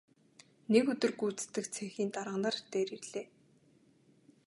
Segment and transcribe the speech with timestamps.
[0.71, 3.27] Нэг өдөр гүйцэтгэх цехийн дарга над дээр ирлээ.